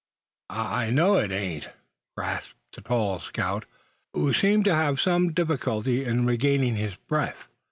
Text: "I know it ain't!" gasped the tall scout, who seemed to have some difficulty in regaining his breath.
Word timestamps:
"I 0.49 0.89
know 0.89 1.17
it 1.17 1.31
ain't!" 1.31 1.69
gasped 2.17 2.55
the 2.73 2.81
tall 2.81 3.19
scout, 3.19 3.65
who 4.15 4.33
seemed 4.33 4.65
to 4.65 4.73
have 4.75 4.99
some 4.99 5.31
difficulty 5.31 6.05
in 6.05 6.25
regaining 6.25 6.75
his 6.75 6.95
breath. 6.95 7.47